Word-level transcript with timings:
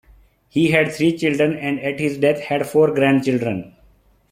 He 0.49 0.71
had 0.71 0.91
three 0.91 1.15
children 1.15 1.55
and, 1.55 1.79
at 1.79 1.99
his 1.99 2.17
death, 2.17 2.39
had 2.45 2.65
four 2.65 2.89
grandchildren. 2.91 3.75